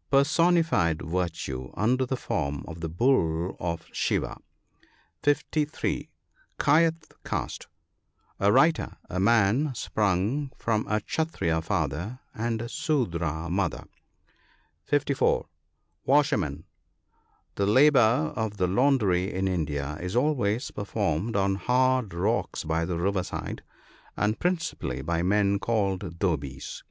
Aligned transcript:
—Personified 0.10 1.00
virtue, 1.00 1.70
under 1.74 2.04
the 2.04 2.16
form 2.16 2.64
of 2.66 2.80
the 2.80 2.88
bull 2.88 3.56
of 3.60 3.86
Shiva. 3.92 4.36
(S3) 5.22 6.08
Kdyeth 6.58 7.12
caste.— 7.24 7.68
A. 8.40 8.50
writer; 8.50 8.96
a 9.08 9.20
man 9.20 9.72
sprung 9.76 10.50
from 10.58 10.88
a 10.88 10.98
Kshattriya 11.00 11.62
father 11.62 12.18
and 12.34 12.60
a 12.60 12.68
Sudra 12.68 13.48
mother. 13.48 13.84
(54.) 14.86 15.46
Washerman.— 16.04 16.64
The 17.54 17.66
labour 17.66 18.32
of 18.34 18.56
the 18.56 18.66
laundry 18.66 19.32
in 19.32 19.46
India 19.46 19.98
is 20.00 20.16
always 20.16 20.68
per 20.72 20.84
formed 20.84 21.36
on 21.36 21.54
hard 21.54 22.12
rocks 22.12 22.64
by 22.64 22.84
the 22.84 22.98
river 22.98 23.22
side, 23.22 23.62
and 24.16 24.40
principally 24.40 25.00
by 25.00 25.22
men 25.22 25.60
called 25.60 26.18
"dhobies." 26.18 26.82